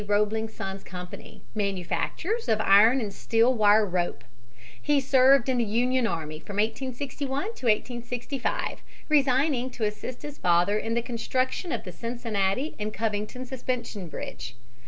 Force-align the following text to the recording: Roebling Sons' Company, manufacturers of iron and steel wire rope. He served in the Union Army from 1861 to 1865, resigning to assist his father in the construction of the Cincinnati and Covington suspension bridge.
Roebling 0.07 0.49
Sons' 0.49 0.83
Company, 0.83 1.43
manufacturers 1.53 2.49
of 2.49 2.59
iron 2.59 2.99
and 2.99 3.13
steel 3.13 3.53
wire 3.53 3.85
rope. 3.85 4.23
He 4.81 4.99
served 4.99 5.47
in 5.47 5.59
the 5.59 5.63
Union 5.63 6.07
Army 6.07 6.39
from 6.39 6.55
1861 6.55 7.29
to 7.61 7.67
1865, 7.67 8.81
resigning 9.09 9.69
to 9.69 9.83
assist 9.83 10.23
his 10.23 10.39
father 10.39 10.79
in 10.79 10.95
the 10.95 11.03
construction 11.03 11.71
of 11.71 11.83
the 11.83 11.91
Cincinnati 11.91 12.75
and 12.79 12.91
Covington 12.91 13.45
suspension 13.45 14.07
bridge. 14.07 14.55